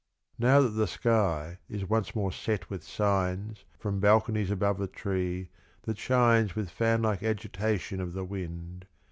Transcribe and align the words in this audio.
Now 0.39 0.61
that 0.61 0.69
the 0.69 0.87
sky 0.87 1.59
is 1.69 1.87
once 1.87 2.15
more 2.15 2.31
set 2.31 2.71
with 2.71 2.83
signs 2.83 3.65
From 3.77 3.99
balconies 3.99 4.49
above 4.49 4.81
a 4.81 4.87
tree 4.87 5.51
that 5.83 5.99
shines 5.99 6.55
With 6.55 6.71
fan 6.71 7.03
like 7.03 7.21
agitation 7.21 8.01
of 8.01 8.13
the 8.13 8.25
wind. 8.25 8.87